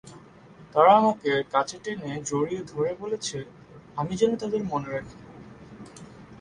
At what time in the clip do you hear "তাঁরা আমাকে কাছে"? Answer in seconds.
0.73-1.77